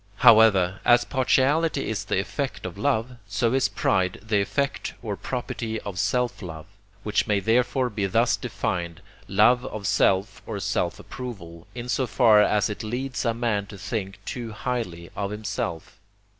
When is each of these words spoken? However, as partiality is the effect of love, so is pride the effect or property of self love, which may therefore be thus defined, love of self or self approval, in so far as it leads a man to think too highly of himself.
However, 0.15 0.79
as 0.83 1.05
partiality 1.05 1.87
is 1.87 2.05
the 2.05 2.19
effect 2.19 2.65
of 2.65 2.75
love, 2.75 3.17
so 3.27 3.53
is 3.53 3.69
pride 3.69 4.19
the 4.23 4.41
effect 4.41 4.95
or 5.03 5.15
property 5.15 5.79
of 5.81 5.99
self 5.99 6.41
love, 6.41 6.65
which 7.03 7.27
may 7.27 7.39
therefore 7.39 7.87
be 7.91 8.07
thus 8.07 8.35
defined, 8.35 9.03
love 9.27 9.63
of 9.63 9.85
self 9.85 10.41
or 10.47 10.59
self 10.59 10.99
approval, 10.99 11.67
in 11.75 11.87
so 11.87 12.07
far 12.07 12.41
as 12.41 12.67
it 12.67 12.81
leads 12.81 13.25
a 13.25 13.35
man 13.35 13.67
to 13.67 13.77
think 13.77 14.17
too 14.25 14.53
highly 14.53 15.11
of 15.15 15.29
himself. 15.29 15.99